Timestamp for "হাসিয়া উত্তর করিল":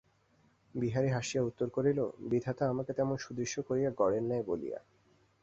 1.09-1.99